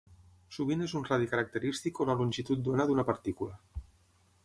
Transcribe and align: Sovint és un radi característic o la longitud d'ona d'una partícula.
Sovint 0.55 0.81
és 0.85 0.95
un 0.99 1.05
radi 1.09 1.27
característic 1.35 2.01
o 2.01 2.09
la 2.11 2.17
longitud 2.25 2.67
d'ona 2.69 2.91
d'una 2.93 3.07
partícula. 3.15 3.83